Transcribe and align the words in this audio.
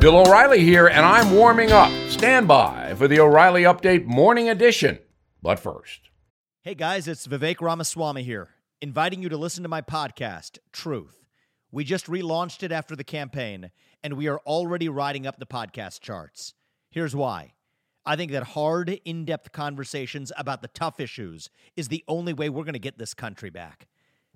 Bill 0.00 0.16
O'Reilly 0.18 0.60
here, 0.60 0.86
and 0.86 1.04
I'm 1.04 1.32
warming 1.32 1.72
up. 1.72 1.90
Stand 2.08 2.46
by 2.46 2.94
for 2.94 3.08
the 3.08 3.18
O'Reilly 3.18 3.62
Update 3.64 4.04
Morning 4.04 4.48
Edition. 4.48 5.00
But 5.42 5.58
first, 5.58 6.10
Hey 6.62 6.76
guys, 6.76 7.08
it's 7.08 7.26
Vivek 7.26 7.60
Ramaswamy 7.60 8.22
here, 8.22 8.50
inviting 8.80 9.22
you 9.24 9.28
to 9.28 9.36
listen 9.36 9.64
to 9.64 9.68
my 9.68 9.82
podcast, 9.82 10.58
Truth. 10.72 11.24
We 11.72 11.82
just 11.82 12.06
relaunched 12.06 12.62
it 12.62 12.70
after 12.70 12.94
the 12.94 13.02
campaign, 13.02 13.72
and 14.04 14.14
we 14.14 14.28
are 14.28 14.38
already 14.46 14.88
riding 14.88 15.26
up 15.26 15.40
the 15.40 15.46
podcast 15.46 16.00
charts. 16.00 16.54
Here's 16.90 17.16
why. 17.16 17.54
I 18.06 18.14
think 18.14 18.30
that 18.30 18.44
hard, 18.44 19.00
in 19.04 19.24
depth 19.24 19.50
conversations 19.50 20.30
about 20.38 20.62
the 20.62 20.68
tough 20.68 21.00
issues 21.00 21.50
is 21.76 21.88
the 21.88 22.04
only 22.06 22.32
way 22.32 22.48
we're 22.48 22.62
going 22.64 22.72
to 22.74 22.78
get 22.78 22.98
this 22.98 23.14
country 23.14 23.50
back. 23.50 23.88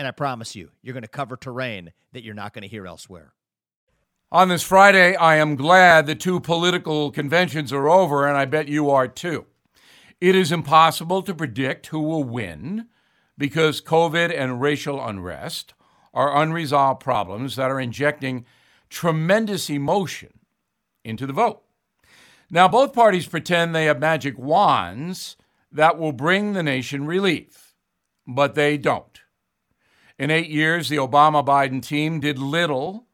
And 0.00 0.06
I 0.06 0.12
promise 0.12 0.56
you, 0.56 0.70
you're 0.80 0.94
going 0.94 1.02
to 1.02 1.08
cover 1.08 1.36
terrain 1.36 1.92
that 2.12 2.22
you're 2.22 2.32
not 2.32 2.54
going 2.54 2.62
to 2.62 2.68
hear 2.68 2.86
elsewhere. 2.86 3.34
on 4.32 4.48
this 4.48 4.62
Friday, 4.62 5.14
I 5.14 5.36
am 5.36 5.56
glad 5.56 6.06
the 6.06 6.14
two 6.14 6.40
political 6.40 7.10
conventions 7.10 7.70
are 7.70 7.86
over, 7.86 8.26
and 8.26 8.34
I 8.34 8.46
bet 8.46 8.66
you 8.66 8.88
are 8.88 9.06
too. 9.06 9.44
It 10.18 10.34
is 10.34 10.52
impossible 10.52 11.20
to 11.20 11.34
predict 11.34 11.88
who 11.88 12.00
will 12.00 12.24
win 12.24 12.86
because 13.36 13.82
COVID 13.82 14.34
and 14.34 14.62
racial 14.62 15.06
unrest 15.06 15.74
are 16.14 16.34
unresolved 16.34 17.02
problems 17.02 17.56
that 17.56 17.70
are 17.70 17.78
injecting 17.78 18.46
tremendous 18.88 19.68
emotion 19.68 20.32
into 21.04 21.26
the 21.26 21.34
vote. 21.34 21.60
Now, 22.50 22.68
both 22.68 22.94
parties 22.94 23.26
pretend 23.26 23.74
they 23.74 23.84
have 23.84 24.00
magic 24.00 24.38
wands 24.38 25.36
that 25.70 25.98
will 25.98 26.12
bring 26.12 26.54
the 26.54 26.62
nation 26.62 27.04
relief, 27.04 27.74
but 28.26 28.54
they 28.54 28.78
don't. 28.78 29.20
In 30.20 30.30
eight 30.30 30.50
years, 30.50 30.90
the 30.90 30.98
Obama 30.98 31.42
Biden 31.42 31.82
team 31.82 32.20
did 32.20 32.38
little 32.38 33.06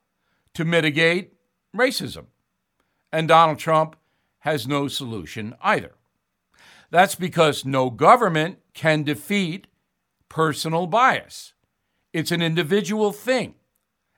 to 0.54 0.64
mitigate 0.64 1.34
racism, 1.72 2.26
and 3.12 3.28
Donald 3.28 3.60
Trump 3.60 3.94
has 4.40 4.66
no 4.66 4.88
solution 4.88 5.54
either. 5.62 5.92
That's 6.90 7.14
because 7.14 7.64
no 7.64 7.90
government 7.90 8.58
can 8.74 9.04
defeat 9.04 9.68
personal 10.28 10.88
bias. 10.88 11.54
It's 12.12 12.32
an 12.32 12.42
individual 12.42 13.12
thing, 13.12 13.54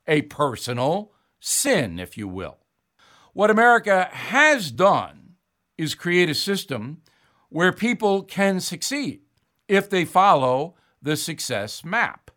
a 0.07 0.23
personal 0.23 1.13
sin, 1.41 1.99
if 1.99 2.17
you 2.17 2.27
will. 2.27 2.57
What 3.35 3.51
America 3.51 4.09
has 4.13 4.71
done 4.71 5.35
is 5.77 5.95
create 5.95 6.31
a 6.31 6.35
system 6.35 7.03
where 7.51 7.71
people 7.71 8.23
can 8.23 8.61
succeed 8.61 9.21
if 9.69 9.91
they 9.91 10.07
follow 10.07 10.77
the 11.03 11.19
success 11.19 11.85
map. 11.85 12.31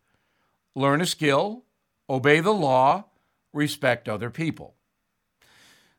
Learn 0.75 1.01
a 1.01 1.05
skill, 1.05 1.65
obey 2.09 2.39
the 2.39 2.53
law, 2.53 3.05
respect 3.53 4.07
other 4.07 4.29
people. 4.29 4.75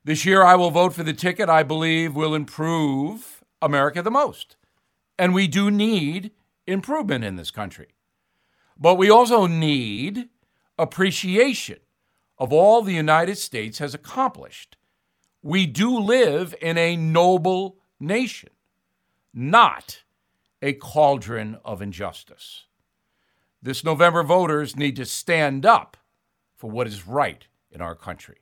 This 0.04 0.24
year, 0.24 0.42
I 0.42 0.56
will 0.56 0.70
vote 0.70 0.94
for 0.94 1.02
the 1.02 1.12
ticket 1.12 1.48
I 1.48 1.62
believe 1.62 2.16
will 2.16 2.34
improve 2.34 3.44
America 3.60 4.02
the 4.02 4.10
most. 4.10 4.56
And 5.18 5.34
we 5.34 5.46
do 5.46 5.70
need 5.70 6.32
improvement 6.66 7.24
in 7.24 7.36
this 7.36 7.50
country. 7.50 7.88
But 8.76 8.96
we 8.96 9.10
also 9.10 9.46
need 9.46 10.28
appreciation 10.78 11.78
of 12.38 12.52
all 12.52 12.82
the 12.82 12.94
United 12.94 13.38
States 13.38 13.78
has 13.78 13.94
accomplished. 13.94 14.76
We 15.42 15.66
do 15.66 15.98
live 15.98 16.54
in 16.60 16.78
a 16.78 16.96
noble 16.96 17.76
nation, 18.00 18.50
not 19.32 20.02
a 20.60 20.72
cauldron 20.72 21.58
of 21.64 21.82
injustice. 21.82 22.64
This 23.62 23.84
November, 23.84 24.24
voters 24.24 24.76
need 24.76 24.96
to 24.96 25.04
stand 25.04 25.64
up 25.64 25.96
for 26.56 26.68
what 26.68 26.88
is 26.88 27.06
right 27.06 27.46
in 27.70 27.80
our 27.80 27.94
country. 27.94 28.38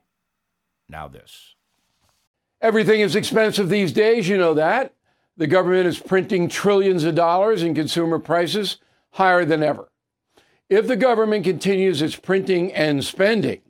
Now, 0.88 1.08
this. 1.08 1.54
Everything 2.62 3.00
is 3.00 3.14
expensive 3.14 3.68
these 3.68 3.92
days, 3.92 4.28
you 4.28 4.38
know 4.38 4.54
that. 4.54 4.94
The 5.36 5.46
government 5.46 5.86
is 5.86 5.98
printing 5.98 6.48
trillions 6.48 7.04
of 7.04 7.14
dollars 7.14 7.62
and 7.62 7.76
consumer 7.76 8.18
prices 8.18 8.78
higher 9.12 9.44
than 9.44 9.62
ever. 9.62 9.90
If 10.68 10.86
the 10.86 10.96
government 10.96 11.44
continues 11.44 12.00
its 12.00 12.16
printing 12.16 12.72
and 12.72 13.04
spending, 13.04 13.60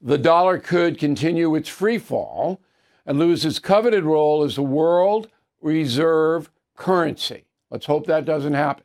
the 0.00 0.18
dollar 0.18 0.58
could 0.58 0.98
continue 0.98 1.54
its 1.54 1.68
free 1.68 1.98
fall 1.98 2.60
and 3.06 3.18
lose 3.18 3.44
its 3.44 3.58
coveted 3.58 4.04
role 4.04 4.42
as 4.42 4.56
the 4.56 4.62
world 4.62 5.28
reserve 5.60 6.50
currency. 6.76 7.44
Let's 7.70 7.86
hope 7.86 8.06
that 8.06 8.24
doesn't 8.24 8.54
happen. 8.54 8.84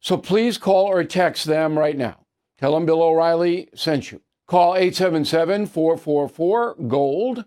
So 0.00 0.16
please 0.16 0.56
call 0.56 0.86
or 0.86 1.04
text 1.04 1.44
them 1.44 1.78
right 1.78 1.96
now. 1.96 2.26
Tell 2.58 2.72
them 2.72 2.86
Bill 2.86 3.02
O'Reilly 3.02 3.68
sent 3.74 4.10
you. 4.10 4.22
Call 4.46 4.74
877 4.74 5.66
444 5.66 6.74
GOLD, 6.88 7.44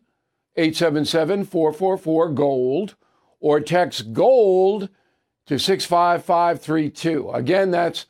877 0.55 1.45
444 1.45 2.29
GOLD, 2.29 2.95
or 3.39 3.59
text 3.59 4.13
GOLD 4.13 4.89
to 5.47 5.59
65532. 5.59 7.31
Again, 7.31 7.71
that's 7.71 8.05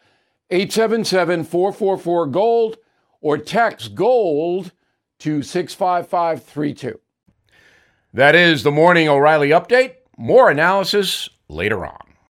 877 0.52 1.46
444 1.46 2.28
GOLD, 2.28 2.78
or 3.22 3.38
text 3.38 3.96
GOLD 3.96 4.72
to 5.20 5.42
65532. 5.42 7.00
That 8.14 8.36
is 8.36 8.62
the 8.62 8.72
Morning 8.72 9.08
O'Reilly 9.10 9.50
Update. 9.50 9.96
More 10.18 10.52
analysis 10.52 11.30
later 11.48 11.86
on. 11.86 12.13